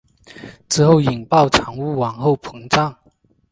[0.67, 2.97] 之后引爆产物往后膨胀。